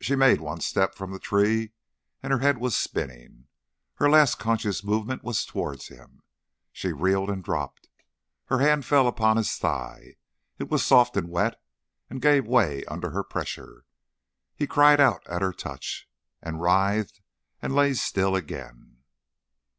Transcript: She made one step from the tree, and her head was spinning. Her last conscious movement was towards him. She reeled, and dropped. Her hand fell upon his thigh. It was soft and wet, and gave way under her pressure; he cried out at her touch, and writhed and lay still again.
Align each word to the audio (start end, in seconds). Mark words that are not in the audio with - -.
She 0.00 0.16
made 0.16 0.40
one 0.40 0.60
step 0.62 0.94
from 0.94 1.10
the 1.12 1.18
tree, 1.18 1.72
and 2.22 2.32
her 2.32 2.38
head 2.38 2.56
was 2.56 2.74
spinning. 2.74 3.48
Her 3.96 4.08
last 4.08 4.36
conscious 4.38 4.82
movement 4.82 5.22
was 5.22 5.44
towards 5.44 5.88
him. 5.88 6.22
She 6.72 6.90
reeled, 6.90 7.28
and 7.28 7.44
dropped. 7.44 7.90
Her 8.46 8.60
hand 8.60 8.86
fell 8.86 9.06
upon 9.06 9.36
his 9.36 9.52
thigh. 9.58 10.16
It 10.58 10.70
was 10.70 10.82
soft 10.82 11.18
and 11.18 11.28
wet, 11.28 11.60
and 12.08 12.22
gave 12.22 12.46
way 12.46 12.82
under 12.86 13.10
her 13.10 13.22
pressure; 13.22 13.84
he 14.56 14.66
cried 14.66 15.00
out 15.00 15.22
at 15.26 15.42
her 15.42 15.52
touch, 15.52 16.08
and 16.40 16.62
writhed 16.62 17.20
and 17.60 17.74
lay 17.74 17.92
still 17.92 18.34
again. 18.34 19.02